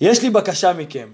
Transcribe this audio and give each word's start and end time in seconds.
יש 0.00 0.22
לי 0.22 0.30
בקשה 0.30 0.72
מכם. 0.72 1.08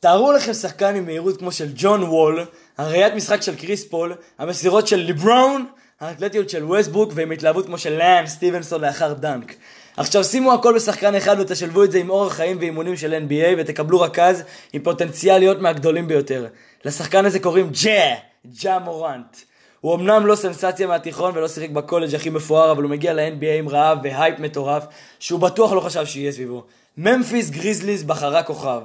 תארו 0.00 0.32
לכם 0.32 0.54
שחקן 0.54 0.96
עם 0.96 1.04
מהירות 1.04 1.36
כמו 1.38 1.52
של 1.52 1.72
ג'ון 1.74 2.02
וול, 2.02 2.44
הראיית 2.78 3.14
משחק 3.14 3.42
של 3.42 3.56
קריס 3.56 3.84
פול, 3.84 4.14
המסירות 4.38 4.88
של 4.88 4.96
לברון, 4.96 5.66
האתלטיות 6.00 6.50
של 6.50 6.64
ווסטברוק 6.64 7.12
ועם 7.14 7.32
התלהבות 7.32 7.66
כמו 7.66 7.78
של 7.78 7.92
לאנס 7.92 8.26
סטיבנסון 8.26 8.80
לאחר 8.80 9.12
דנק. 9.12 9.54
עכשיו 9.96 10.24
שימו 10.24 10.52
הכל 10.52 10.74
בשחקן 10.76 11.14
אחד 11.14 11.36
ותשלבו 11.40 11.84
את 11.84 11.92
זה 11.92 11.98
עם 11.98 12.10
אורח 12.10 12.32
חיים 12.32 12.58
ואימונים 12.60 12.96
של 12.96 13.24
NBA 13.28 13.54
ותקבלו 13.58 14.00
רכז 14.00 14.42
עם 14.72 14.82
פוטנציאל 14.82 15.38
להיות 15.38 15.60
מהגדולים 15.60 16.08
ביותר. 16.08 16.46
לשחקן 16.84 17.24
הזה 17.24 17.38
קוראים 17.38 17.70
ג'ה, 17.84 18.14
ג'ה 18.62 18.78
מורנט. 18.78 19.36
הוא 19.84 19.94
אמנם 19.94 20.26
לא 20.26 20.34
סנסציה 20.34 20.86
מהתיכון 20.86 21.32
ולא 21.34 21.48
שיחק 21.48 21.70
בקולג' 21.70 22.14
הכי 22.14 22.30
מפואר, 22.30 22.72
אבל 22.72 22.82
הוא 22.82 22.90
מגיע 22.90 23.12
ל-NBA 23.12 23.58
עם 23.58 23.68
רעב 23.68 23.98
והייפ 24.02 24.38
מטורף, 24.38 24.84
שהוא 25.18 25.40
בטוח 25.40 25.72
לא 25.72 25.80
חשב 25.80 26.06
שיהיה 26.06 26.32
סביבו. 26.32 26.62
ממפיס 26.98 27.50
גריזליס 27.50 28.02
בחרה 28.02 28.42
כוכב. 28.42 28.80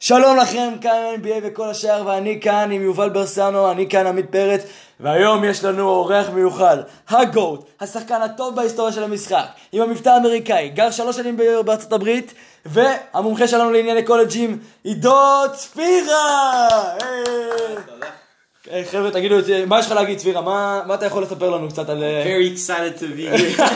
שלום 0.00 0.36
לכם, 0.36 0.72
כאן 0.80 1.14
NBA 1.22 1.34
וכל 1.42 1.70
השאר, 1.70 2.02
ואני 2.06 2.40
כאן 2.40 2.70
עם 2.72 2.82
יובל 2.82 3.08
ברסנו, 3.08 3.70
אני 3.70 3.88
כאן 3.88 4.06
עמית 4.06 4.26
פרץ, 4.30 4.62
והיום 5.00 5.44
יש 5.44 5.64
לנו 5.64 5.88
אורח 5.88 6.28
מיוחד, 6.28 6.76
הגוט, 7.08 7.64
השחקן 7.80 8.22
הטוב 8.22 8.56
בהיסטוריה 8.56 8.92
של 8.92 9.04
המשחק, 9.04 9.46
עם 9.72 9.82
המבטא 9.82 10.08
האמריקאי, 10.08 10.68
גר 10.68 10.90
שלוש 10.90 11.16
שנים 11.16 11.36
בארצות 11.64 11.92
הברית, 11.92 12.34
והמומחה 12.66 13.48
שלנו 13.48 13.70
לענייני 13.70 14.02
קולג'ים, 14.02 14.58
עידו 14.84 15.42
צפירה! 15.52 16.68
היי, 17.00 17.76
חבר'ה, 18.90 19.10
תגידו, 19.10 19.36
מה 19.66 19.78
יש 19.78 19.86
לך 19.86 19.92
להגיד, 19.92 20.18
צפירה? 20.18 20.40
מה, 20.40 20.82
מה 20.86 20.94
אתה 20.94 21.06
יכול 21.06 21.22
לספר 21.22 21.50
לנו 21.50 21.68
קצת 21.68 21.88
על... 21.88 22.02
אה, 22.02 22.24
Very 22.24 22.56
excited 22.56 23.00
to 23.00 23.02
be 23.02 23.22
here. 23.22 23.62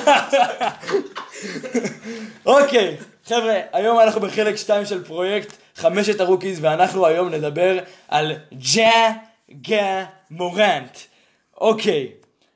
אוקיי, 2.47 2.97
חבר'ה, 3.27 3.61
היום 3.73 4.01
אנחנו 4.01 4.21
בחלק 4.21 4.57
2 4.57 4.87
של 4.87 5.05
פרויקט 5.05 5.53
חמשת 5.77 6.21
הרוקיז, 6.21 6.59
ואנחנו 6.63 7.07
היום 7.07 7.29
נדבר 7.29 7.79
על 8.09 8.33
ג'ה 8.75 9.11
ג'ה 9.69 10.05
מורנט. 10.31 10.99
אוקיי, 11.61 12.09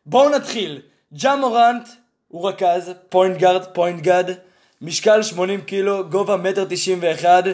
בואו 0.07 0.29
נתחיל. 0.29 0.81
ג'ה 1.15 1.37
מורנט 1.37 1.89
הוא 2.29 2.49
רכז, 2.49 2.91
point 3.09 3.37
guard, 3.37 3.65
point 3.65 4.01
god, 4.01 4.31
משקל 4.83 5.23
80 5.23 5.61
קילו, 5.61 6.09
גובה 6.09 6.37
מטר 6.37 6.65
91. 6.69 7.45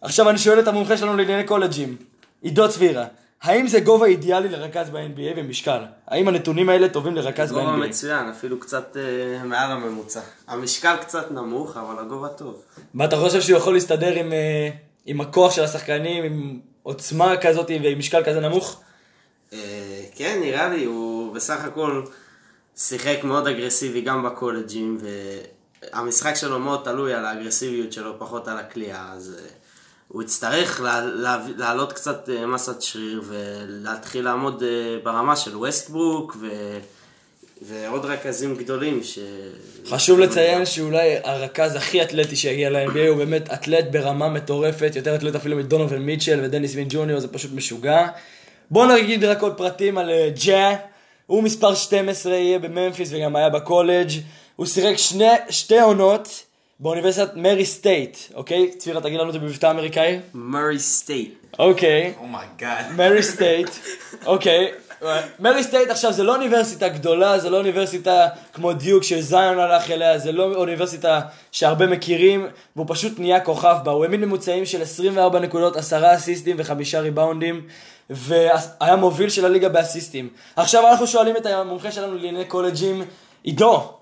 עכשיו 0.00 0.30
אני 0.30 0.38
שואל 0.38 0.60
את 0.60 0.68
המומחה 0.68 0.96
שלנו 0.96 1.16
לענייני 1.16 1.44
קולג'ים, 1.44 1.96
עידו 2.42 2.68
צבירה. 2.68 3.04
האם 3.42 3.66
זה 3.66 3.80
גובה 3.80 4.06
אידיאלי 4.06 4.48
לרכז 4.48 4.90
ב-NBA 4.90 5.32
ומשקל? 5.36 5.84
האם 6.06 6.28
הנתונים 6.28 6.68
האלה 6.68 6.88
טובים 6.88 7.14
לרכז 7.14 7.52
ב-NBA? 7.52 7.60
גובה 7.60 7.76
מצוין, 7.76 8.28
אפילו 8.28 8.60
קצת 8.60 8.96
אה, 8.96 9.44
מעל 9.44 9.72
הממוצע. 9.72 10.20
המשקל 10.48 10.96
קצת 10.96 11.30
נמוך, 11.30 11.76
אבל 11.76 11.98
הגובה 11.98 12.28
טוב. 12.28 12.62
מה 12.94 13.04
אתה 13.04 13.16
חושב 13.16 13.40
שהוא 13.40 13.58
יכול 13.58 13.74
להסתדר 13.74 14.14
עם, 14.14 14.32
אה, 14.32 14.70
עם 15.06 15.20
הכוח 15.20 15.52
של 15.52 15.64
השחקנים, 15.64 16.24
עם 16.24 16.60
עוצמה 16.82 17.36
כזאת 17.36 17.70
ועם 17.82 17.98
משקל 17.98 18.24
כזה 18.24 18.40
נמוך? 18.40 18.80
אה, 19.52 19.58
כן, 20.14 20.38
נראה 20.40 20.68
לי, 20.68 20.84
הוא 20.84 21.34
בסך 21.34 21.64
הכל 21.64 22.02
שיחק 22.76 23.24
מאוד 23.24 23.46
אגרסיבי 23.46 24.00
גם 24.00 24.22
בקולג'ים, 24.22 24.98
והמשחק 25.92 26.34
שלו 26.34 26.58
מאוד 26.58 26.80
תלוי 26.84 27.14
על 27.14 27.24
האגרסיביות 27.24 27.92
שלו, 27.92 28.18
פחות 28.18 28.48
על 28.48 28.58
הכלייה, 28.58 29.08
אז 29.12 29.36
אה, 29.38 29.48
הוא 30.08 30.22
יצטרך 30.22 30.80
לה- 30.80 31.00
לה- 31.06 31.44
להעלות 31.56 31.92
קצת 31.92 32.28
אה, 32.28 32.46
מסת 32.46 32.82
שריר 32.82 33.22
ולהתחיל 33.28 34.24
לעמוד 34.24 34.62
אה, 34.62 34.68
ברמה 35.02 35.36
של 35.36 35.56
ווסטברוק 35.56 36.36
ו... 36.40 36.46
ועוד 37.62 38.04
רכזים 38.04 38.56
גדולים 38.56 39.00
ש... 39.04 39.18
חשוב 39.88 40.18
לציין 40.18 40.66
שאולי 40.66 41.16
הרכז 41.24 41.74
הכי 41.76 42.02
אתלטי 42.02 42.36
שהגיע 42.36 42.70
ל-NBA 42.70 43.08
הוא 43.08 43.16
באמת 43.16 43.52
אתלט 43.52 43.84
ברמה 43.90 44.28
מטורפת, 44.28 44.92
יותר 44.96 45.14
אתלט 45.14 45.34
אפילו 45.34 45.56
מדונובל 45.56 45.98
מיטשל 45.98 46.40
ודניס 46.42 46.74
סמית' 46.74 46.86
ג'וניור, 46.90 47.20
זה 47.20 47.28
פשוט 47.28 47.50
משוגע. 47.54 48.06
בואו 48.70 48.96
נגיד 48.96 49.24
רק 49.24 49.42
עוד 49.42 49.54
פרטים 49.56 49.98
על 49.98 50.10
אה, 50.10 50.28
ג'ה, 50.46 50.70
הוא 51.26 51.42
מספר 51.42 51.74
12, 51.74 52.34
יהיה 52.34 52.58
בממפיס 52.58 53.08
וגם 53.12 53.36
היה 53.36 53.48
בקולג', 53.48 54.10
הוא 54.56 54.66
שיחק 54.66 54.96
שני, 54.96 55.28
שתי 55.50 55.80
עונות 55.80 56.42
באוניברסיטת 56.80 57.36
מרי 57.36 57.66
סטייט, 57.66 58.18
אוקיי? 58.34 58.70
צבירה 58.78 59.00
תגיד 59.00 59.20
לנו 59.20 59.28
את 59.28 59.32
זה 59.32 59.38
במבטא 59.38 59.70
אמריקאי? 59.70 60.20
Murray 60.34 60.78
State. 60.78 61.34
אוקיי. 61.58 62.14
Oh 62.20 62.36
my 62.36 62.52
god. 62.52 62.84
Murray 62.96 63.22
State, 63.22 63.70
אוקיי. 64.26 64.72
מרי 65.40 65.62
סטייט 65.62 65.90
עכשיו 65.90 66.12
זה 66.12 66.22
לא 66.22 66.34
אוניברסיטה 66.34 66.88
גדולה, 66.88 67.38
זה 67.38 67.50
לא 67.50 67.56
אוניברסיטה 67.56 68.28
כמו 68.52 68.72
דיוק 68.72 69.02
שזיון 69.02 69.58
הלך 69.58 69.90
אליה, 69.90 70.18
זה 70.18 70.32
לא 70.32 70.54
אוניברסיטה 70.54 71.20
שהרבה 71.52 71.86
מכירים, 71.86 72.46
והוא 72.76 72.86
פשוט 72.88 73.18
נהיה 73.18 73.40
כוכב 73.40 73.76
בה. 73.84 73.92
הוא 73.92 74.04
העמיד 74.04 74.20
ממוצעים 74.20 74.66
של 74.66 74.82
24 74.82 75.38
נקודות, 75.38 75.76
10 75.76 76.14
אסיסטים 76.14 76.56
וחמישה 76.58 77.00
ריבאונדים, 77.00 77.66
והיה 78.10 78.96
מוביל 78.96 79.28
של 79.28 79.44
הליגה 79.44 79.68
באסיסטים. 79.68 80.28
עכשיו 80.56 80.88
אנחנו 80.88 81.06
שואלים 81.06 81.36
את 81.36 81.46
המומחה 81.46 81.92
שלנו 81.92 82.14
לענייני 82.14 82.44
קולג'ים, 82.44 83.02
עידו, 83.42 83.95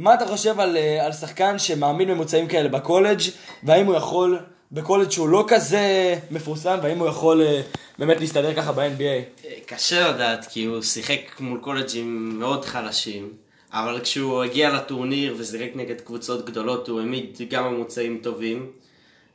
מה 0.00 0.14
אתה 0.14 0.26
חושב 0.26 0.60
על, 0.60 0.76
אה, 0.76 1.06
על 1.06 1.12
שחקן 1.12 1.58
שמעמיד 1.58 2.08
ממוצעים 2.08 2.48
כאלה 2.48 2.68
בקולג', 2.68 3.20
והאם 3.62 3.86
הוא 3.86 3.96
יכול, 3.96 4.38
בקולג' 4.72 5.10
שהוא 5.10 5.28
לא 5.28 5.44
כזה 5.48 6.18
מפורסם, 6.30 6.78
והאם 6.82 6.98
הוא 6.98 7.08
יכול 7.08 7.42
אה, 7.42 7.60
באמת 7.98 8.20
להסתדר 8.20 8.54
ככה 8.54 8.72
ב-NBA? 8.72 9.44
קשה 9.66 10.08
לדעת, 10.08 10.46
כי 10.46 10.64
הוא 10.64 10.82
שיחק 10.82 11.40
מול 11.40 11.60
קולג'ים 11.60 12.38
מאוד 12.38 12.64
חלשים, 12.64 13.32
אבל 13.72 14.00
כשהוא 14.00 14.42
הגיע 14.42 14.70
לטורניר 14.70 15.34
ושיחק 15.38 15.70
נגד 15.74 16.00
קבוצות 16.00 16.44
גדולות, 16.44 16.88
הוא 16.88 17.00
העמיד 17.00 17.38
גם 17.50 17.74
ממוצעים 17.74 18.20
טובים, 18.22 18.70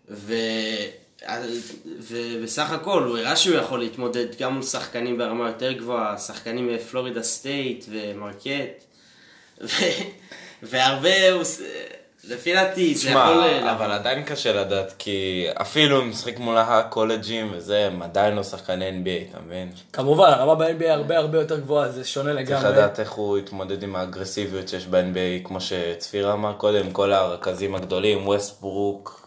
ו... 0.10 0.34
ובסך 1.86 2.72
הכל 2.72 3.04
הוא 3.04 3.18
הראה 3.18 3.36
שהוא 3.36 3.56
יכול 3.56 3.80
להתמודד 3.80 4.28
גם 4.40 4.54
מול 4.54 4.64
שחקנים 4.64 5.18
ברמה 5.18 5.48
יותר 5.48 5.72
גבוהה, 5.72 6.18
שחקנים 6.18 6.68
מפלורידה 6.68 7.24
סטייט 7.24 7.86
ומרקט. 7.90 8.84
והרבה, 10.64 11.32
הוא... 11.32 11.44
לפי 12.30 12.54
דעתי, 12.54 12.96
זה 12.96 13.10
יכול... 13.10 13.22
שמע, 13.22 13.72
אבל 13.72 13.92
עדיין 13.92 14.24
קשה 14.24 14.54
לדעת, 14.54 14.94
כי 14.98 15.48
אפילו 15.54 16.02
אם 16.02 16.10
משחק 16.10 16.40
מול 16.40 16.58
הקולג'ים 16.58 17.52
וזה, 17.54 17.86
הם 17.86 18.02
עדיין 18.02 18.36
לא 18.36 18.44
שחקני 18.44 18.90
NBA, 18.90 19.32
אתה 19.32 19.40
מבין? 19.46 19.70
כמובן, 19.94 20.30
הרמה 20.30 20.56
ב-NBA 20.56 20.90
הרבה 20.90 21.18
הרבה 21.18 21.40
יותר 21.40 21.60
גבוהה, 21.60 21.90
זה 21.90 22.04
שונה 22.04 22.34
צריך 22.34 22.50
לגמרי. 22.50 22.72
לדעת 22.72 23.00
איך 23.00 23.12
הוא 23.12 23.38
יתמודד 23.38 23.84
עם 23.84 23.96
האגרסיביות 23.96 24.68
שיש 24.68 24.88
ב-NBA, 24.88 25.48
כמו 25.48 25.62
שצביר 25.62 26.34
אמר 26.34 26.54
קודם, 26.54 26.92
כל 26.92 27.14
הרכזים 27.14 27.76
הגדולים, 27.76 28.28
ווסטברוק. 28.28 29.25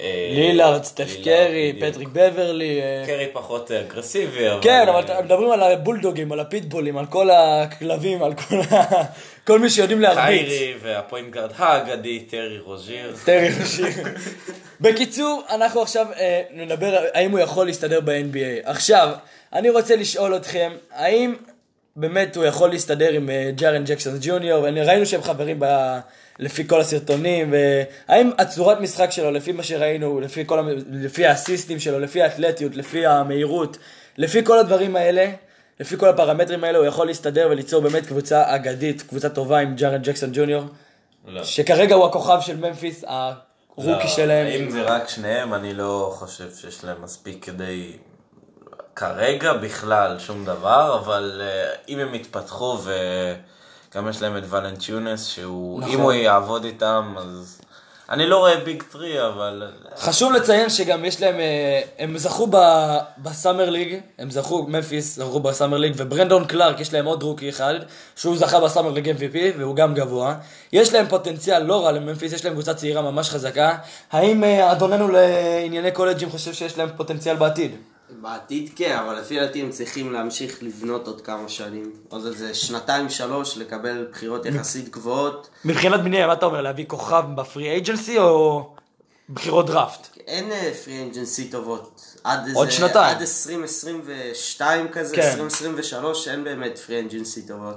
אה, 0.00 0.28
לילארד, 0.34 0.84
סטף 0.84 1.16
קרי. 1.24 1.72
פטריק 1.80 2.08
בברלי. 2.12 2.80
אה, 2.82 3.02
קרי 3.06 3.26
פחות 3.32 3.70
אגרסיבי, 3.70 4.48
אבל... 4.50 4.58
כן, 4.62 4.88
אבל 4.88 5.22
מדברים 5.24 5.50
על 5.52 5.62
הבולדוגים, 5.62 6.32
על 6.32 6.40
הפיטבולים, 6.40 6.98
על 6.98 7.06
כל 7.06 7.30
הכלבים, 7.30 8.22
על 8.22 8.34
כל 8.34 8.56
ה- 8.70 9.02
כל 9.46 9.58
מי 9.58 9.70
שיודעים 9.70 10.00
להרביץ. 10.00 10.48
קיירי 10.48 10.74
וה 10.82 10.96
point 10.96 11.30
guard 11.34 11.50
האגדי, 11.56 12.20
טרי 12.20 12.58
רוז'יר. 12.58 13.16
טרי 13.24 13.48
רושיר. 13.60 13.86
בקיצור, 14.80 15.42
אנחנו 15.50 15.82
עכשיו 15.82 16.06
אה, 16.18 16.42
נדבר 16.54 17.04
האם 17.14 17.30
הוא 17.30 17.40
יכול 17.40 17.66
להסתדר 17.66 18.00
ב-NBA. 18.00 18.36
עכשיו, 18.70 19.08
אני 19.52 19.70
רוצה 19.70 19.96
לשאול 19.96 20.36
אתכם, 20.36 20.72
האם 20.94 21.34
באמת 21.96 22.36
הוא 22.36 22.44
יכול 22.44 22.70
להסתדר 22.70 23.12
עם 23.12 23.30
ג'ארן 23.56 23.84
ג'קסון 23.84 24.18
ג'וניור? 24.20 24.68
ראינו 24.68 25.06
שהם 25.06 25.22
חברים 25.22 25.56
ב... 25.60 25.66
לפי 26.38 26.68
כל 26.68 26.80
הסרטונים, 26.80 27.54
והאם 28.08 28.30
הצורת 28.38 28.80
משחק 28.80 29.10
שלו, 29.10 29.30
לפי 29.30 29.52
מה 29.52 29.62
שראינו, 29.62 30.20
לפי, 30.20 30.46
כל, 30.46 30.68
לפי 30.90 31.26
האסיסטים 31.26 31.80
שלו, 31.80 31.98
לפי 31.98 32.22
האתלטיות, 32.22 32.76
לפי 32.76 33.06
המהירות, 33.06 33.78
לפי 34.18 34.44
כל 34.44 34.58
הדברים 34.58 34.96
האלה, 34.96 35.30
לפי 35.80 35.96
כל 35.96 36.08
הפרמטרים 36.08 36.64
האלה, 36.64 36.78
הוא 36.78 36.86
יכול 36.86 37.06
להסתדר 37.06 37.48
וליצור 37.50 37.82
באמת 37.82 38.06
קבוצה 38.06 38.54
אגדית, 38.54 39.02
קבוצה 39.02 39.28
טובה 39.28 39.58
עם 39.58 39.74
ג'ארן 39.74 40.02
ג'קסון 40.02 40.30
ג'וניור, 40.32 40.64
לא. 41.26 41.44
שכרגע 41.44 41.94
הוא 41.94 42.06
הכוכב 42.06 42.38
של 42.40 42.56
ממפיס, 42.56 43.04
ה 43.08 43.20
rookie 43.20 43.90
לא, 43.90 44.06
שלהם. 44.06 44.46
אם 44.46 44.70
זה 44.70 44.82
רק 44.82 45.08
שניהם, 45.08 45.54
אני 45.54 45.74
לא 45.74 46.12
חושב 46.14 46.54
שיש 46.54 46.84
להם 46.84 47.02
מספיק 47.02 47.44
כדי... 47.44 47.92
כרגע 48.96 49.52
בכלל 49.52 50.18
שום 50.18 50.44
דבר, 50.44 50.98
אבל 51.04 51.42
אה, 51.44 51.72
אם 51.88 51.98
הם 51.98 52.14
יתפתחו 52.14 52.78
וגם 52.84 54.08
יש 54.08 54.22
להם 54.22 54.36
את 54.36 54.42
ולנטיונס, 54.50 55.26
שהוא... 55.26 55.80
נכון. 55.80 55.92
אם 55.92 56.00
הוא 56.00 56.12
יעבוד 56.12 56.64
איתם, 56.64 57.14
אז... 57.18 57.60
אני 58.10 58.26
לא 58.26 58.38
רואה 58.38 58.56
big 58.56 58.82
three, 58.82 59.26
אבל... 59.26 59.62
חשוב 59.98 60.32
לציין 60.32 60.70
שגם 60.70 61.04
יש 61.04 61.20
להם, 61.20 61.40
אה, 61.40 61.80
הם 61.98 62.18
זכו 62.18 62.46
ב- 62.50 62.98
ב 63.18 63.25
Summer 63.25 63.70
League, 63.70 64.00
הם 64.18 64.30
זכו, 64.30 64.66
ממפיס 64.68 65.16
זכו 65.16 65.40
בסאמר 65.40 65.76
ליג, 65.78 65.92
וברנדון 65.96 66.44
קלארק, 66.44 66.80
יש 66.80 66.92
להם 66.92 67.04
עוד 67.04 67.22
רוקי 67.22 67.48
אחד, 67.48 67.74
שהוא 68.16 68.36
זכה 68.36 68.60
בסאמר 68.60 68.90
ליג 68.90 69.08
MVP, 69.08 69.58
והוא 69.58 69.76
גם 69.76 69.94
גבוה. 69.94 70.34
יש 70.72 70.92
להם 70.92 71.06
פוטנציאל 71.08 71.62
לא 71.62 71.84
רע 71.84 71.92
לממפיס, 71.92 72.32
יש 72.32 72.44
להם 72.44 72.54
קבוצה 72.54 72.74
צעירה 72.74 73.02
ממש 73.02 73.30
חזקה. 73.30 73.78
האם 74.12 74.44
אה, 74.44 74.72
אדוננו 74.72 75.08
לענייני 75.08 75.90
קולג'ים 75.90 76.30
חושב 76.30 76.52
שיש 76.52 76.78
להם 76.78 76.88
פוטנציאל 76.96 77.36
בעתיד? 77.36 77.76
בעתיד 78.10 78.70
כן, 78.76 78.96
אבל 78.96 79.20
לפי 79.20 79.40
דעתי 79.40 79.60
הם 79.62 79.70
צריכים 79.70 80.12
להמשיך 80.12 80.62
לבנות 80.62 81.06
עוד 81.06 81.20
כמה 81.20 81.48
שנים. 81.48 81.92
עוד 82.08 82.26
איזה 82.26 82.54
שנתיים 82.54 83.08
שלוש 83.10 83.58
לקבל 83.58 84.06
בחירות 84.12 84.46
יחסית 84.46 84.88
גבוהות. 84.88 85.48
מבחינת 85.64 86.00
מי, 86.00 86.26
מה 86.26 86.32
אתה 86.32 86.46
אומר, 86.46 86.60
להביא 86.60 86.84
כוכב 86.88 87.24
בפרי 87.34 87.70
אייג'נסי 87.70 88.18
או 88.18 88.68
בחירות 89.30 89.66
דראפט? 89.66 90.06
אין 90.26 90.50
free 90.84 91.02
agency 91.02 91.48
טובות. 91.50 92.16
עד 92.24 92.48
עוד 92.54 92.66
איזה- 92.66 92.76
שנתיים. 92.76 93.16
עד 93.16 93.20
2022 93.20 94.88
כזה, 94.88 95.16
כן. 95.16 95.22
2023, 95.22 96.28
אין 96.28 96.44
באמת 96.44 96.78
free 96.78 97.00
agency 97.00 97.42
טובות. 97.46 97.76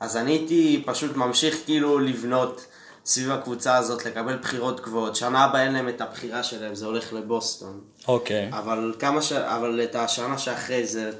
אז 0.00 0.16
אני 0.16 0.30
הייתי 0.32 0.82
פשוט 0.86 1.16
ממשיך 1.16 1.56
כאילו 1.64 1.98
לבנות 1.98 2.66
סביב 3.06 3.30
הקבוצה 3.30 3.76
הזאת, 3.76 4.06
לקבל 4.06 4.36
בחירות 4.36 4.80
גבוהות. 4.80 5.16
שנה 5.16 5.44
הבאה 5.44 5.62
אין 5.62 5.72
להם 5.72 5.88
את 5.88 6.00
הבחירה 6.00 6.42
שלהם, 6.42 6.74
זה 6.74 6.86
הולך 6.86 7.12
לבוסטון. 7.12 7.80
אוקיי. 8.08 8.48
אבל 8.52 8.94
כמה 8.98 9.22
ש... 9.22 9.32
אבל 9.32 9.80
את 9.84 9.94
השנה 9.94 10.38
שאחרי 10.38 10.86
זה, 10.86 11.10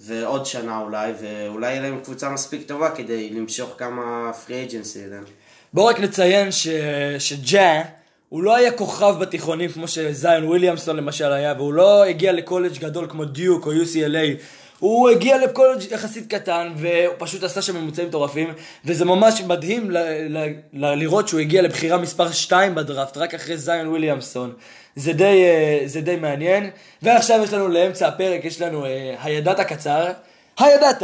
ועוד 0.00 0.46
שנה 0.46 0.80
אולי, 0.80 1.12
ואולי 1.20 1.70
יהיה 1.70 1.82
להם 1.82 2.00
קבוצה 2.04 2.28
מספיק 2.28 2.68
טובה 2.68 2.90
כדי 2.90 3.30
למשוך 3.30 3.70
כמה 3.78 4.32
free 4.32 4.56
agency 4.56 5.04
אליהם. 5.04 5.24
בואו 5.72 5.86
רק 5.86 6.00
נציין 6.00 6.52
ש... 6.52 6.68
שג'ה, 7.18 7.82
הוא 8.28 8.42
לא 8.42 8.56
היה 8.56 8.72
כוכב 8.72 9.14
בתיכונים 9.20 9.72
כמו 9.72 9.88
שזיון 9.88 10.44
וויליאמסון 10.44 10.96
למשל 10.96 11.32
היה, 11.32 11.54
והוא 11.56 11.72
לא 11.72 12.04
הגיע 12.04 12.32
לקולג' 12.32 12.78
גדול 12.78 13.06
כמו 13.08 13.24
דיוק 13.24 13.66
או 13.66 13.72
UCLA. 13.72 14.42
הוא 14.80 15.08
הגיע 15.08 15.38
לקולג' 15.38 15.92
יחסית 15.92 16.34
קטן, 16.34 16.72
והוא 16.76 17.14
פשוט 17.18 17.42
עשה 17.42 17.62
שם 17.62 17.76
ממוצעים 17.76 18.08
מטורפים, 18.08 18.54
וזה 18.84 19.04
ממש 19.04 19.40
מדהים 19.40 19.90
ל- 19.90 19.98
ל- 20.38 20.54
ל- 20.72 20.94
לראות 20.94 21.28
שהוא 21.28 21.40
הגיע 21.40 21.62
לבחירה 21.62 21.98
מספר 21.98 22.30
2 22.32 22.74
בדראפט, 22.74 23.16
רק 23.16 23.34
אחרי 23.34 23.56
זיון 23.56 23.88
וויליאמסון. 23.88 24.52
זה 24.96 25.12
די, 25.12 25.44
אה, 25.44 25.82
זה 25.86 26.00
די 26.00 26.16
מעניין. 26.16 26.70
ועכשיו 27.02 27.40
יש 27.44 27.52
לנו 27.52 27.68
לאמצע 27.68 28.08
הפרק, 28.08 28.44
יש 28.44 28.60
לנו 28.60 28.84
אה, 28.84 29.14
הידעת 29.22 29.58
הקצר. 29.58 30.06
הידעת! 30.58 31.02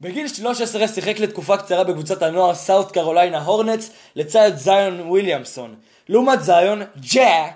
בגיל 0.00 0.28
13 0.28 0.88
שיחק 0.88 1.20
לתקופה 1.20 1.56
קצרה 1.56 1.84
בקבוצת 1.84 2.22
הנוער 2.22 2.54
סאוט 2.54 2.92
קרוליינה 2.92 3.42
הורנטס 3.42 3.90
לצד 4.16 4.50
זיון 4.56 5.00
וויליאמסון. 5.00 5.74
לעומת 6.08 6.42
זיון, 6.42 6.82
ג'ה 7.14 7.46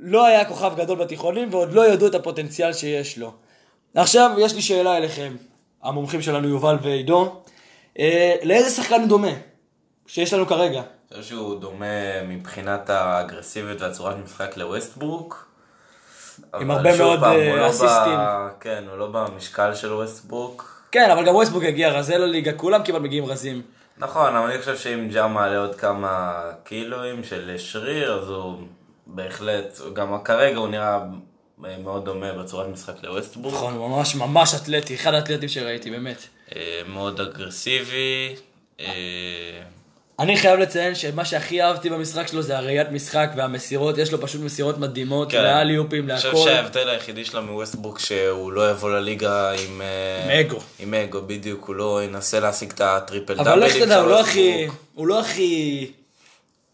לא 0.00 0.26
היה 0.26 0.44
כוכב 0.44 0.72
גדול 0.76 0.98
בתיכונים 0.98 1.48
ועוד 1.50 1.72
לא 1.72 1.88
ידעו 1.88 2.08
את 2.08 2.14
הפוטנציאל 2.14 2.72
שיש 2.72 3.18
לו. 3.18 3.32
עכשיו 3.96 4.30
יש 4.38 4.54
לי 4.54 4.62
שאלה 4.62 4.96
אליכם, 4.96 5.36
המומחים 5.82 6.22
שלנו 6.22 6.48
יובל 6.48 6.76
ועידו. 6.82 7.42
אה, 7.98 8.34
לאיזה 8.42 8.70
שחקן 8.70 9.00
הוא 9.00 9.08
דומה 9.08 9.32
שיש 10.06 10.32
לנו 10.32 10.46
כרגע? 10.46 10.82
אני 11.12 11.20
חושב 11.22 11.34
שהוא 11.34 11.60
דומה 11.60 12.22
מבחינת 12.28 12.90
האגרסיביות 12.90 13.80
והצורת 13.80 14.16
משחק 14.24 14.56
לווסטברוק. 14.56 15.46
עם 16.60 16.70
הרבה 16.70 16.98
מאוד, 16.98 17.20
פעם, 17.20 17.36
אה, 17.36 17.50
הוא 17.50 17.58
לא 17.58 17.66
ב- 17.66 17.70
אסיסטים. 17.70 18.18
כן, 18.60 18.84
הוא 18.90 18.98
לא 18.98 19.06
במשקל 19.06 19.74
של 19.74 19.92
ווסטברוק. 19.92 20.82
כן, 20.92 21.10
אבל 21.10 21.26
גם 21.26 21.34
ווסטברוק 21.34 21.62
הגיע 21.64 21.88
רזה 21.88 22.18
לליגה, 22.18 22.52
כולם 22.52 22.84
כמעט 22.84 23.02
מגיעים 23.02 23.24
רזים. 23.24 23.62
נכון, 23.98 24.36
אבל 24.36 24.50
אני 24.50 24.58
חושב 24.58 24.76
שאם 24.76 25.08
ג'ה 25.12 25.26
מעלה 25.26 25.58
עוד 25.58 25.74
כמה 25.74 26.42
קילואים 26.64 27.24
של 27.24 27.54
שריר, 27.58 28.22
אז 28.22 28.28
הוא 28.28 28.54
בהחלט, 29.06 29.80
גם 29.92 30.22
כרגע 30.24 30.58
הוא 30.58 30.68
נראה 30.68 30.98
מאוד 31.58 32.04
דומה 32.04 32.32
בצורת 32.32 32.66
משחק 32.66 32.94
לווסטברוק. 33.02 33.54
נכון, 33.54 33.74
ממש 33.74 34.14
ממש 34.14 34.54
אתלטי, 34.54 34.94
אחד 34.94 35.14
האתלטים 35.14 35.48
שראיתי, 35.48 35.90
באמת. 35.90 36.22
אה, 36.56 36.80
מאוד 36.86 37.20
אגרסיבי. 37.20 38.34
אה, 38.80 38.86
אני 40.18 40.36
חייב 40.36 40.60
לציין 40.60 40.94
שמה 40.94 41.24
שהכי 41.24 41.62
אהבתי 41.62 41.90
במשחק 41.90 42.26
שלו 42.26 42.42
זה 42.42 42.58
הראיית 42.58 42.90
משחק 42.90 43.30
והמסירות, 43.36 43.98
יש 43.98 44.12
לו 44.12 44.20
פשוט 44.20 44.40
מסירות 44.40 44.78
מדהימות, 44.78 45.30
כן. 45.30 45.42
לאליופים, 45.42 46.10
אני 46.10 46.16
חושב 46.16 46.28
להכל. 46.28 46.44
שההבדל 46.44 46.88
היחידי 46.88 47.24
שלו 47.24 47.42
מווסטברוק 47.42 47.98
שהוא 47.98 48.52
לא 48.52 48.70
יבוא 48.70 48.90
לליגה 48.90 49.50
עם... 49.50 49.82
אה, 49.82 50.24
עם 50.24 50.30
אגו. 50.46 50.58
עם 50.78 50.94
אגו, 50.94 51.22
בדיוק, 51.26 51.64
הוא 51.64 51.74
לא 51.74 52.00
ינסה 52.04 52.40
להשיג 52.40 52.70
את 52.70 52.80
הטריפל 52.80 53.32
אבל 53.32 53.44
דאבלים 53.44 53.66
לך 53.66 53.72
של 53.72 53.84
תדע, 53.84 54.00
הוא 54.00 54.08
לא 54.10 54.14
ווסטברוק. 54.14 54.28
הכי... 54.28 54.66
הוא 54.94 55.06
לא 55.06 55.20
הכי... 55.20 55.92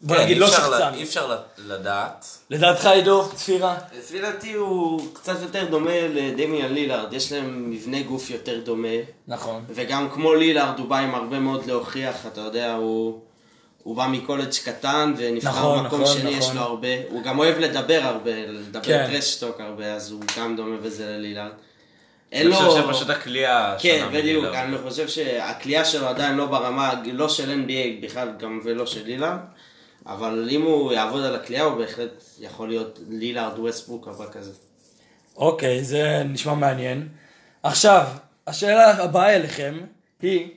בוא 0.02 0.16
כן, 0.16 0.22
נגיד, 0.22 0.34
אי 0.36 0.40
לא 0.40 0.46
שחצן. 0.50 0.94
אי 0.94 1.02
אפשר 1.02 1.32
ל- 1.32 1.38
לדעת. 1.72 2.26
לדעתך 2.50 2.86
עידו, 2.86 3.28
צפירה? 3.34 3.76
לפי 3.98 4.20
דעתי 4.20 4.52
הוא 4.52 5.00
קצת 5.14 5.42
יותר 5.42 5.64
דומה 5.64 5.90
לדמיאן 6.08 6.72
לילארד, 6.72 7.12
יש 7.12 7.32
להם 7.32 7.70
מבנה 7.70 8.02
גוף 8.02 8.30
יותר 8.30 8.60
דומה. 8.64 8.88
נכון. 9.28 9.64
וגם 9.68 10.08
כמו 10.10 10.34
לילארד 10.34 10.78
הוא 10.78 10.88
בא 10.88 10.98
עם 10.98 11.14
הרבה 11.14 11.38
מאוד 11.38 11.66
להוכיח, 11.66 12.26
אתה 12.26 12.40
יודע, 12.40 12.72
הוא, 12.74 13.20
הוא 13.82 13.96
בא 13.96 14.06
מקולג' 14.06 14.48
קטן 14.64 15.14
ונבחר 15.16 15.48
נכון, 15.50 15.82
במקום 15.84 16.00
נכון, 16.02 16.14
שני, 16.18 16.36
נכון. 16.36 16.50
יש 16.50 16.56
לו 16.56 16.60
הרבה. 16.60 16.88
הוא 17.10 17.22
גם 17.22 17.38
אוהב 17.38 17.58
לדבר 17.58 18.00
הרבה, 18.02 18.46
לדבר 18.46 18.80
כן. 18.82 19.06
טרשטוק 19.12 19.60
הרבה, 19.60 19.94
אז 19.94 20.10
הוא 20.10 20.20
גם 20.38 20.56
דומה 20.56 20.76
בזה 20.76 21.06
ללילארד. 21.06 21.50
אין 22.32 22.46
אני 22.46 22.50
לו... 22.50 22.56
חושב 22.70 22.82
שפשוט 22.82 23.10
הכלייה 23.10 23.76
כן, 23.78 24.06
בדיוק. 24.12 24.44
אני 24.44 24.76
חושב 24.78 25.08
שהכלייה 25.08 25.84
שלו 25.84 26.06
עדיין 26.08 26.36
לא 26.36 26.46
ברמה, 26.46 26.92
לא 27.12 27.28
של 27.28 27.50
NBA 27.66 28.04
בכלל, 28.06 28.28
גם 28.38 28.60
ולא 28.64 28.86
של 28.86 29.04
לילארד, 29.04 29.38
אבל 30.06 30.48
אם 30.50 30.62
הוא 30.62 30.92
יעבוד 30.92 31.24
על 31.24 31.34
הכלייה, 31.34 31.64
הוא 31.64 31.78
בהחלט 31.78 32.24
יכול 32.40 32.68
להיות 32.68 32.98
לילארד 33.08 33.58
ווסטבוק 33.58 34.08
הבא 34.08 34.24
כזה. 34.32 34.52
אוקיי, 35.36 35.84
זה 35.84 36.22
נשמע 36.24 36.54
מעניין. 36.54 37.08
עכשיו, 37.62 38.06
השאלה 38.46 39.02
הבאה 39.04 39.36
אליכם 39.36 39.80
היא, 40.22 40.48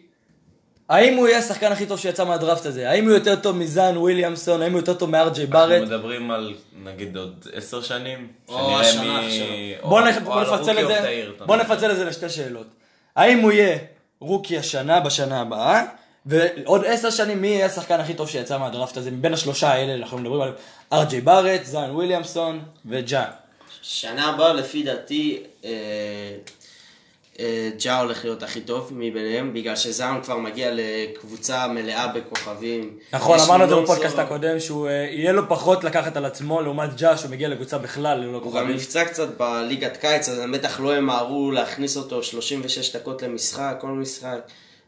האם 0.89 1.17
הוא 1.17 1.27
יהיה 1.27 1.39
השחקן 1.39 1.71
הכי 1.71 1.85
טוב 1.85 1.99
שיצא 1.99 2.25
מהדראפט 2.25 2.65
הזה? 2.65 2.89
האם 2.89 3.05
הוא 3.05 3.13
יותר 3.13 3.35
טוב 3.35 3.57
מזן 3.57 3.97
וויליאמסון? 3.97 4.61
האם 4.61 4.71
הוא 4.71 4.79
יותר 4.79 4.93
טוב 4.93 5.09
מארג'יי 5.09 5.45
בארט? 5.45 5.71
אנחנו 5.71 5.85
מדברים 5.85 6.31
על 6.31 6.55
נגיד 6.83 7.17
עוד 7.17 7.47
עשר 7.53 7.81
שנים. 7.81 8.27
או 8.49 8.79
השנה 8.79 9.25
עכשיו. 9.25 9.45
בוא, 9.89 10.01
נפצל 10.41 10.79
את 10.79 10.87
זה, 10.87 11.27
בוא. 11.45 11.57
נפצל 11.57 11.91
את 11.91 11.97
זה 11.97 12.05
לשתי 12.05 12.29
שאלות. 12.29 12.67
האם 13.15 13.39
הוא 13.39 13.51
יהיה 13.51 13.77
רוקי 14.19 14.57
השנה 14.57 14.99
בשנה 14.99 15.41
הבאה, 15.41 15.85
ועוד 16.25 16.85
עשר 16.85 17.09
שנים 17.09 17.41
מי 17.41 17.47
יהיה 17.47 17.65
השחקן 17.65 17.99
הכי 17.99 18.13
טוב 18.13 18.29
שיצא 18.29 18.57
מהדראפט 18.57 18.97
הזה, 18.97 19.11
מבין 19.11 19.33
השלושה 19.33 19.71
האלה, 19.71 19.95
אנחנו 19.95 20.17
מדברים 20.17 20.41
על 20.41 20.53
ארג'יי 20.93 21.21
בארט, 21.21 21.65
זן 21.65 21.89
וויליאמסון 21.91 22.61
וג'ה. 22.85 23.25
שנה 23.81 24.29
הבאה, 24.29 24.53
לפי 24.53 24.83
דעתי, 24.83 25.43
אה, 25.65 25.69
אה, 27.39 27.69
ג'ה 27.83 27.99
הולך 27.99 28.23
להיות 28.23 28.43
הכי 28.43 28.61
טוב 28.61 28.91
מביניהם, 28.95 29.53
בגלל 29.53 29.75
שזאון 29.75 30.23
כבר 30.23 30.37
מגיע 30.37 30.69
לקבוצה 30.73 31.67
מלאה 31.67 32.07
בכוכבים. 32.07 32.97
נכון, 33.13 33.39
אמרנו 33.39 33.63
את 33.63 33.69
זה 33.69 33.75
בפודקאסט 33.75 34.19
הקודם, 34.19 34.59
שהוא 34.59 34.87
אה, 34.87 35.07
יהיה 35.11 35.31
לו 35.31 35.49
פחות 35.49 35.83
לקחת 35.83 36.17
על 36.17 36.25
עצמו, 36.25 36.61
לעומת 36.61 36.95
ג'ה, 36.97 37.17
שהוא 37.17 37.31
מגיע 37.31 37.49
לקבוצה 37.49 37.77
בכלל 37.77 38.17
ללא 38.17 38.37
הוא 38.37 38.37
גם 38.37 38.43
כוכבים. 38.43 38.75
נפצע 38.75 39.05
קצת 39.05 39.37
בליגת 39.37 39.97
קיץ, 39.97 40.29
אז 40.29 40.39
הם 40.39 40.51
בטח 40.51 40.79
לא 40.79 40.97
ימהרו 40.97 41.51
להכניס 41.51 41.97
אותו 41.97 42.23
36 42.23 42.95
דקות 42.95 43.21
למשחק, 43.21 43.77
כל 43.81 43.87
משחק. 43.87 44.39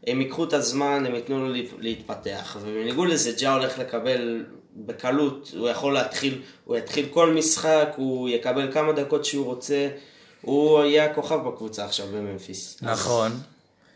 הם 0.06 0.20
ייקחו 0.20 0.44
את 0.44 0.52
הזמן, 0.52 1.06
הם 1.06 1.14
ייתנו 1.14 1.48
לו 1.48 1.54
להתפתח. 1.78 2.56
ובניגוד 2.60 3.08
לזה, 3.08 3.32
ג'ה 3.40 3.54
הולך 3.54 3.78
לקבל 3.78 4.44
בקלות, 4.76 5.52
הוא 5.58 5.68
יכול 5.68 5.94
להתחיל, 5.94 6.42
הוא 6.64 6.76
יתחיל 6.76 7.06
כל 7.10 7.32
משחק, 7.32 7.88
הוא 7.96 8.28
יקבל 8.28 8.72
כמה 8.72 8.92
דקות 8.92 9.24
שהוא 9.24 9.46
רוצה, 9.46 9.88
הוא 10.42 10.84
יהיה 10.84 11.04
הכוכב 11.04 11.48
בקבוצה 11.48 11.84
עכשיו 11.84 12.06
בממפיס. 12.06 12.78
נכון. 12.82 13.32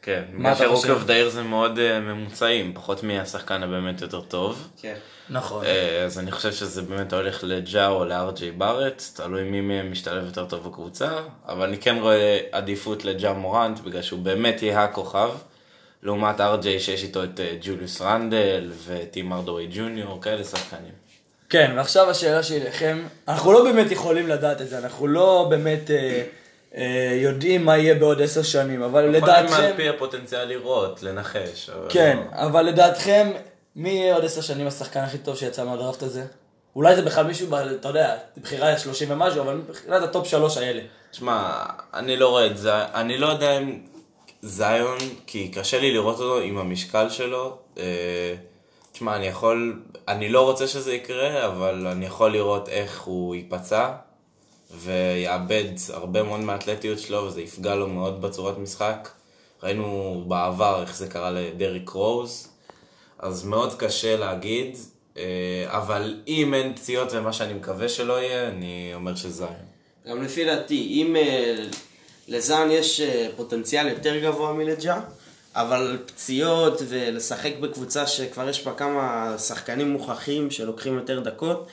כן, 0.03 0.23
מה 0.33 0.53
אתה 0.53 0.69
חושב? 0.69 0.91
אוף 0.91 1.05
דייר 1.05 1.29
זה 1.31 1.43
מאוד 1.43 1.79
אה, 1.79 2.01
ממוצעים, 2.01 2.75
פחות 2.75 3.03
מהשחקן 3.03 3.63
הבאמת 3.63 4.01
יותר 4.01 4.21
טוב. 4.21 4.69
כן. 4.81 4.95
נכון. 5.31 5.65
אה, 5.65 6.05
אז 6.05 6.19
אני 6.19 6.31
חושב 6.31 6.53
שזה 6.53 6.83
באמת 6.83 7.13
הולך 7.13 7.45
לג'ה 7.45 7.89
או 7.89 8.05
לארג'יי 8.05 8.51
בארט, 8.51 9.03
תלוי 9.15 9.43
מי 9.43 9.61
מהם 9.61 9.93
משתלב 9.93 10.25
יותר 10.25 10.45
טוב 10.45 10.69
בקבוצה, 10.69 11.11
אבל 11.49 11.69
אני 11.69 11.79
כן 11.79 11.99
רואה 12.01 12.39
עדיפות 12.53 13.05
לג'ה 13.05 13.33
מורנט, 13.33 13.81
בגלל 13.81 14.03
שהוא 14.03 14.21
באמת 14.21 14.63
יהיה 14.63 14.85
הכוכב, 14.85 15.31
לעומת 16.03 16.41
ארג'יי 16.41 16.81
שיש 16.81 17.03
איתו 17.03 17.25
את 17.25 17.41
אה, 17.41 17.57
ג'וליוס 17.61 18.01
רנדל 18.01 18.71
וטים 18.87 19.33
ארדווי 19.33 19.69
ג'וניור, 19.73 20.23
כאלה 20.23 20.45
שחקנים. 20.45 20.93
כן, 21.49 21.73
ועכשיו 21.77 22.11
השאלה 22.11 22.43
שלי 22.43 22.63
אליכם, 22.63 23.03
אנחנו 23.29 23.53
לא 23.53 23.65
באמת 23.65 23.91
יכולים 23.91 24.29
לדעת 24.29 24.61
את 24.61 24.69
זה, 24.69 24.79
אנחנו 24.79 25.07
לא 25.07 25.47
באמת 25.51 25.91
אה, 25.91 26.23
אה, 26.77 27.19
יודעים 27.23 27.65
מה 27.65 27.77
יהיה 27.77 27.95
בעוד 27.95 28.23
עשר 28.23 28.43
שנים, 28.43 28.83
אבל 28.83 29.05
יכולים 29.05 29.23
לדעתכם, 29.23 29.63
על 29.63 29.77
פי 29.77 29.89
הפוטנציאל 29.89 30.45
לראות, 30.45 31.03
לנחש. 31.03 31.71
אבל 31.71 31.87
כן, 31.89 32.19
לא. 32.33 32.47
אבל 32.47 32.63
לדעתכם, 32.63 33.31
מי 33.77 33.91
יהיה 33.91 34.15
עוד 34.15 34.25
עשר 34.25 34.41
שנים 34.41 34.67
השחקן 34.67 35.01
הכי 35.01 35.19
טוב 35.19 35.37
שיצא 35.37 35.65
מהדראפט 35.65 36.03
הזה? 36.03 36.25
אולי 36.77 36.97
זה 36.97 37.03
בכלל 37.03 37.27
מישהו, 37.27 37.49
אתה 37.81 37.89
יודע, 37.89 38.17
בחירה 38.43 38.79
30 38.79 39.11
ומשהו, 39.11 39.43
אבל 39.43 39.55
מבחינת 39.55 40.03
ה 40.03 40.09
top 40.09 40.27
שלוש 40.27 40.57
האלה. 40.57 40.81
תשמע, 41.11 41.63
אני 41.95 42.17
לא 42.17 42.29
רואה 42.29 42.47
את 42.47 42.59
זה, 42.59 42.73
אני 42.75 43.19
לא 43.19 43.27
יודע 43.27 43.59
אם 43.59 43.79
זיון, 44.43 44.99
כי 45.27 45.49
קשה 45.49 45.81
לי 45.81 45.93
לראות 45.93 46.21
אותו 46.21 46.41
עם 46.41 46.59
המשקל 46.59 47.09
שלו. 47.09 47.57
אה, 47.79 48.35
תשמע, 48.93 49.17
אני 49.17 49.27
יכול, 49.27 49.83
אני 50.09 50.29
לא 50.29 50.45
רוצה 50.45 50.67
שזה 50.67 50.95
יקרה, 50.95 51.47
אבל 51.47 51.87
אני 51.87 52.07
יכול 52.07 52.33
לראות 52.33 52.69
איך 52.69 53.03
הוא 53.03 53.35
ייפצע, 53.35 53.93
ויאבד 54.71 55.65
הרבה 55.93 56.23
מאוד 56.23 56.41
מהאתלטיות 56.41 56.99
שלו, 56.99 57.25
וזה 57.27 57.43
יפגע 57.43 57.75
לו 57.75 57.89
מאוד 57.89 58.23
בצורת 58.23 58.59
משחק. 58.59 59.09
ראינו 59.63 60.25
בעבר 60.29 60.83
איך 60.83 60.97
זה 60.97 61.09
קרה 61.09 61.31
לדריק 61.31 61.89
רוז, 61.91 62.49
אז 63.19 63.45
מאוד 63.45 63.75
קשה 63.75 64.17
להגיד, 64.17 64.77
אה, 65.17 65.23
אבל 65.67 66.21
אם 66.29 66.55
אין 66.55 66.75
פציעות 66.75 67.09
ומה 67.13 67.33
שאני 67.33 67.55
מקווה 67.55 67.89
שלא 67.89 68.23
יהיה, 68.23 68.49
אני 68.49 68.93
אומר 68.95 69.15
שזיון. 69.15 69.55
גם 70.09 70.23
לפי 70.23 70.45
דעתי, 70.45 70.89
אם, 71.03 71.17
אה, 71.17 71.65
לזאן 72.29 72.69
יש 72.71 73.01
אה, 73.01 73.29
פוטנציאל 73.37 73.89
יותר 73.89 74.19
גבוה 74.19 74.53
מלג'ה, 74.53 75.01
אבל 75.55 75.99
פציעות 76.07 76.83
ולשחק 76.89 77.53
בקבוצה 77.61 78.07
שכבר 78.07 78.49
יש 78.49 78.65
בה 78.65 78.73
כמה 78.75 79.35
שחקנים 79.39 79.91
מוכחים 79.91 80.51
שלוקחים 80.51 80.95
יותר 80.95 81.21
דקות, 81.21 81.67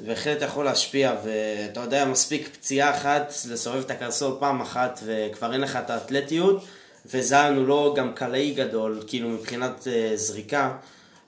בהחלט 0.00 0.42
יכול 0.42 0.64
להשפיע, 0.64 1.14
ואתה 1.24 1.80
יודע, 1.80 2.04
מספיק 2.04 2.48
פציעה 2.52 2.90
אחת 2.90 3.32
לסובב 3.50 3.80
את 3.80 3.90
הקרסול 3.90 4.36
פעם 4.38 4.60
אחת 4.60 5.00
וכבר 5.04 5.52
אין 5.52 5.60
לך 5.60 5.76
את 5.76 5.90
האתלטיות, 5.90 6.64
וזאן 7.06 7.56
הוא 7.56 7.66
לא 7.66 7.94
גם 7.96 8.12
קלעי 8.14 8.54
גדול, 8.54 9.02
כאילו 9.06 9.28
מבחינת 9.28 9.88
אה, 9.88 10.12
זריקה, 10.14 10.76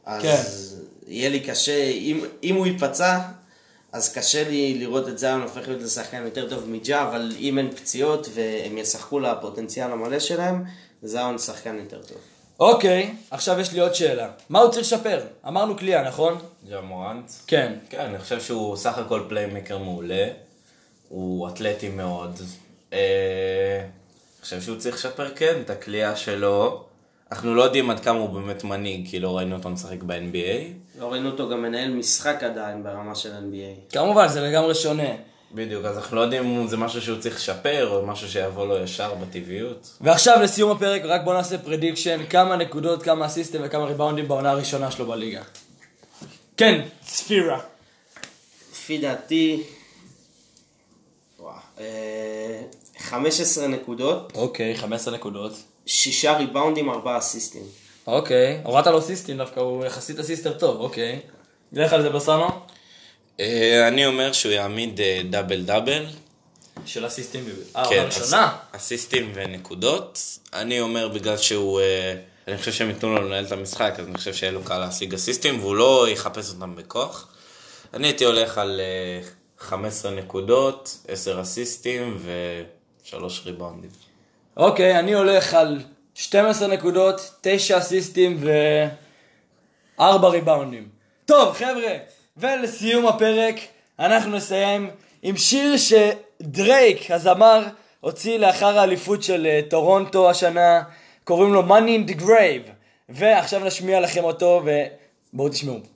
אז 0.06 0.22
כן. 0.22 1.12
יהיה 1.12 1.28
לי 1.28 1.40
קשה, 1.40 1.84
אם, 1.84 2.20
אם 2.42 2.54
הוא 2.54 2.66
ייפצע, 2.66 3.18
אז 3.92 4.12
קשה 4.12 4.48
לי 4.48 4.78
לראות 4.78 5.08
את 5.08 5.18
זיון 5.18 5.42
הופך 5.42 5.68
להיות 5.68 5.82
לשחקן 5.82 6.24
יותר 6.24 6.48
טוב 6.50 6.68
מג'ה, 6.68 7.02
אבל 7.02 7.32
אם 7.38 7.58
אין 7.58 7.70
פציעות 7.70 8.28
והם 8.34 8.78
ישחקו 8.78 9.20
לפוטנציאל 9.20 9.90
המלא 9.90 10.18
שלהם, 10.18 10.64
זיון 11.02 11.38
שחקן 11.38 11.76
יותר 11.76 12.02
טוב. 12.02 12.18
אוקיי, 12.60 13.14
עכשיו 13.30 13.60
יש 13.60 13.72
לי 13.72 13.80
עוד 13.80 13.94
שאלה. 13.94 14.30
מה 14.48 14.60
הוא 14.60 14.70
צריך 14.70 14.86
לשפר? 14.86 15.20
אמרנו 15.48 15.76
קליעה, 15.76 16.08
נכון? 16.08 16.38
ג'מורנט. 16.70 17.30
כן. 17.46 17.72
כן, 17.90 18.00
אני 18.00 18.18
חושב 18.18 18.40
שהוא 18.40 18.76
סך 18.76 18.98
הכל 18.98 19.22
פליימקר 19.28 19.78
מעולה. 19.78 20.28
הוא 21.08 21.48
אתלטי 21.48 21.88
מאוד. 21.88 22.40
אה, 22.92 23.80
אני 23.80 24.42
חושב 24.42 24.62
שהוא 24.62 24.78
צריך 24.78 24.94
לשפר, 24.96 25.34
כן, 25.34 25.60
את 25.64 25.70
הכלייה 25.70 26.16
שלו. 26.16 26.84
אנחנו 27.32 27.54
לא 27.54 27.62
יודעים 27.62 27.90
עד 27.90 28.00
כמה 28.00 28.18
הוא 28.18 28.28
באמת 28.28 28.64
מנהיג, 28.64 29.08
כי 29.10 29.20
לא 29.20 29.36
ראינו 29.36 29.56
אותו 29.56 29.68
משחק 29.68 30.02
ב-NBA. 30.02 31.00
לא 31.00 31.12
ראינו 31.12 31.30
אותו 31.30 31.48
גם 31.48 31.62
מנהל 31.62 31.90
משחק 31.90 32.42
עדיין 32.42 32.82
ברמה 32.82 33.14
של 33.14 33.32
NBA. 33.32 33.92
כמובן, 33.92 34.28
זה 34.28 34.40
לגמרי 34.40 34.74
שונה. 34.74 35.08
בדיוק, 35.52 35.84
אז 35.84 35.96
אנחנו 35.96 36.16
לא 36.16 36.20
יודעים 36.20 36.44
אם 36.44 36.68
זה 36.68 36.76
משהו 36.76 37.02
שהוא 37.02 37.18
צריך 37.18 37.36
לשפר, 37.36 37.88
או 37.90 38.06
משהו 38.06 38.28
שיבוא 38.28 38.66
לו 38.66 38.78
ישר 38.78 39.14
בטבעיות. 39.14 39.96
ועכשיו 40.00 40.40
לסיום 40.42 40.70
הפרק, 40.70 41.02
רק 41.04 41.20
בוא 41.24 41.34
נעשה 41.34 41.58
prediction, 41.58 42.26
כמה 42.30 42.56
נקודות, 42.56 43.02
כמה 43.02 43.26
אסיסטים 43.26 43.60
וכמה 43.64 43.84
ריבאונדים 43.84 44.28
בעונה 44.28 44.50
הראשונה 44.50 44.90
שלו 44.90 45.06
בליגה. 45.06 45.42
כן, 46.56 46.80
ספירה. 47.06 47.60
לפי 48.72 48.98
דעתי, 48.98 49.62
וואו, 51.38 51.54
אה, 51.80 52.62
15 52.98 53.66
נקודות, 53.66 54.32
אוקיי, 54.34 54.76
15 54.76 55.14
נקודות. 55.14 55.52
שישה 55.86 56.36
ריבאונדים, 56.36 56.90
ארבעה 56.90 57.18
אסיסטים. 57.18 57.62
אוקיי, 58.06 58.60
הורדת 58.64 58.86
לו 58.86 59.02
אסיסטים 59.02 59.36
דווקא, 59.38 59.60
הוא 59.60 59.84
יחסית 59.86 60.18
assister 60.20 60.52
טוב, 60.58 60.80
אוקיי. 60.80 61.20
נלך 61.72 61.92
על 61.92 62.02
זה 62.02 62.10
בסנו? 62.10 62.48
אה, 63.40 63.88
אני 63.88 64.06
אומר 64.06 64.32
שהוא 64.32 64.52
יעמיד 64.52 65.00
אה, 65.00 65.20
double 65.30 65.62
double. 65.62 66.06
של 66.86 67.06
אסיסטים, 67.06 67.44
אה, 67.76 67.84
כן, 67.88 67.96
עונה 67.96 68.04
ראשונה? 68.06 68.56
אס- 68.72 68.80
אסיסטים 68.80 69.32
ונקודות. 69.34 70.20
אני 70.52 70.80
אומר 70.80 71.08
בגלל 71.08 71.36
שהוא... 71.36 71.80
אה, 71.80 72.14
אני 72.48 72.58
חושב 72.58 72.72
שהם 72.72 72.88
ייתנו 72.88 73.14
לו 73.14 73.22
לנהל 73.28 73.44
את 73.46 73.52
המשחק, 73.52 73.94
אז 73.98 74.06
אני 74.06 74.18
חושב 74.18 74.34
שיהיה 74.34 74.52
לו 74.52 74.62
קל 74.64 74.78
להשיג 74.78 75.14
אסיסטים, 75.14 75.60
והוא 75.60 75.76
לא 75.76 76.06
יחפש 76.08 76.50
אותם 76.50 76.76
בכוח. 76.76 77.28
אני 77.94 78.06
הייתי 78.06 78.24
הולך 78.24 78.58
על 78.58 78.80
אה, 78.80 79.28
15 79.58 80.10
נקודות, 80.10 80.98
10 81.08 81.40
אסיסטים 81.40 82.18
ו-3 82.20 83.16
ריבאונדים. 83.46 83.90
אוקיי, 84.56 84.98
אני 84.98 85.14
הולך 85.14 85.54
על 85.54 85.80
12 86.14 86.68
נקודות, 86.68 87.34
9 87.40 87.78
אסיסטים 87.78 88.36
ו-4 88.40 90.26
ריבאונדים. 90.26 90.88
טוב, 91.24 91.52
חבר'ה, 91.52 91.96
ולסיום 92.36 93.06
הפרק, 93.06 93.54
אנחנו 93.98 94.36
נסיים 94.36 94.90
עם 95.22 95.36
שיר 95.36 95.74
שדרייק, 95.76 97.10
הזמר, 97.10 97.64
הוציא 98.00 98.38
לאחר 98.38 98.78
האליפות 98.78 99.22
של 99.22 99.46
אה, 99.46 99.60
טורונטו 99.70 100.30
השנה, 100.30 100.82
קוראים 101.24 101.54
לו 101.54 101.62
Money 101.62 102.06
in 102.06 102.10
the 102.10 102.22
Grave. 102.22 102.70
ועכשיו 103.08 103.64
נשמיע 103.64 104.00
לכם 104.00 104.24
אותו, 104.24 104.62
ובואו 105.32 105.48
תשמעו. 105.48 105.95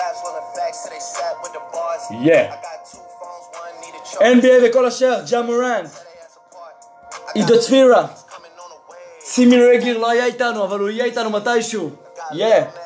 raps 0.00 0.20
wasn't 0.24 0.48
facts, 0.56 0.78
so 0.82 0.90
they 0.90 0.98
sat 0.98 1.34
with 1.42 1.52
the 1.52 1.62
bars. 1.72 2.02
Yeah. 2.28 2.54
I 2.54 2.58
got 2.68 2.78
two 2.90 3.04
phones, 3.18 3.44
one 3.60 3.74
needed 3.82 4.02
charge. 4.08 4.22
NBA 4.34 4.70
וכל 4.70 4.86
השאר, 4.86 5.20
ג'ה 5.30 5.42
מורנט, 5.42 5.86
Set 5.86 5.92
they 5.92 6.18
ass 6.24 6.36
apart. 6.36 6.84
I 7.28 7.32
עידו 7.34 7.54
got 7.54 7.60
צפירה, 7.60 8.06
coming 8.28 8.58
on 8.58 8.70
the 8.70 8.92
way. 8.92 9.24
סימי 9.24 9.56
רגיר 9.66 9.98
לא 9.98 10.10
היה 10.10 10.24
איתנו, 10.24 10.64
אבל 10.64 10.80
הוא 10.80 10.88
יהיה 10.88 11.04
איתנו 11.04 11.30
מתישהו. 11.30 11.90
Got 12.16 12.20
Yeah. 12.32 12.83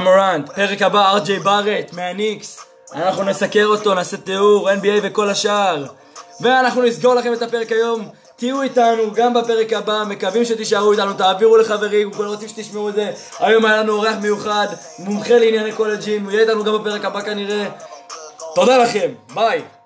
מורנט, 0.00 0.52
פרק 0.52 0.82
הבא 0.82 1.10
ארג'יי 1.10 1.38
בארט 1.38 1.92
מהניקס. 1.92 2.58
אנחנו 2.92 3.22
נסקר 3.22 3.66
אותו, 3.66 3.94
נעשה 3.94 4.16
תיאור, 4.16 4.70
NBA 4.70 5.00
וכל 5.02 5.30
השאר. 5.30 5.84
ואנחנו 6.40 6.82
נסגור 6.82 7.14
לכם 7.14 7.32
את 7.32 7.42
הפרק 7.42 7.72
היום. 7.72 8.08
תהיו 8.36 8.62
איתנו 8.62 9.12
גם 9.14 9.34
בפרק 9.34 9.72
הבא, 9.72 10.04
מקווים 10.08 10.44
שתישארו 10.44 10.92
איתנו, 10.92 11.12
תעבירו 11.12 11.56
לחברים, 11.56 12.12
כולם 12.12 12.28
רוצים 12.28 12.48
שתשמעו 12.48 12.88
את 12.88 12.94
זה. 12.94 13.12
היום 13.38 13.64
היה 13.64 13.76
לנו 13.76 13.92
אורח 13.92 14.14
מיוחד, 14.22 14.66
מומחה 14.98 15.38
לענייני 15.38 15.72
קולג'ים, 15.72 16.24
הוא 16.24 16.32
יהיה 16.32 16.42
איתנו 16.42 16.64
גם 16.64 16.78
בפרק 16.78 17.04
הבא 17.04 17.20
כנראה. 17.20 17.68
תודה 18.54 18.78
לכם, 18.78 19.10
ביי. 19.34 19.77